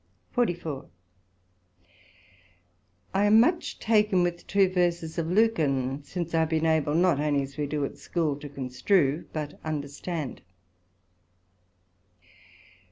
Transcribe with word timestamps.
SECT.44 0.35 0.89
I 3.13 3.25
am 3.25 3.39
much 3.39 3.77
taken 3.77 4.23
with 4.23 4.47
two 4.47 4.67
verses 4.67 5.19
of 5.19 5.29
Lucan, 5.29 6.03
since 6.03 6.33
I 6.33 6.39
have 6.39 6.49
been 6.49 6.65
able 6.65 6.95
not 6.95 7.19
onely 7.19 7.43
as 7.43 7.55
we 7.55 7.67
do 7.67 7.85
at 7.85 7.99
School, 7.99 8.35
to 8.37 8.49
construe, 8.49 9.25
but 9.31 9.59
understand. 9.63 10.41